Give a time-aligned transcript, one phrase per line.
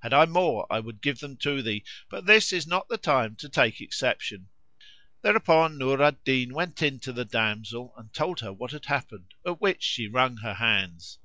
[0.00, 3.36] Had I more I would give them to thee, but this is not the time
[3.36, 4.48] to take exception."
[5.20, 9.34] Thereupon Nur al Din went in to the damsel and told her what had happened,
[9.46, 11.18] at which she wrung her hands.